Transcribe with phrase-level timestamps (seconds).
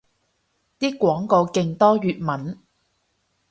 [0.79, 2.57] 啲廣告勁多粵文